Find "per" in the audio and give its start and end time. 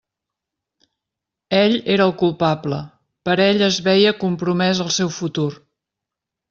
3.29-3.39